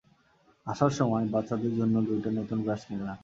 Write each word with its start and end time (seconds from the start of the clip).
আসার 0.67 0.91
সময়, 0.91 1.25
বাচ্চাদের 1.33 1.73
জন্য 1.75 1.95
দুইটা 2.07 2.29
নতুন 2.31 2.57
ব্রাশ 2.65 2.81
কিনলাম। 2.87 3.17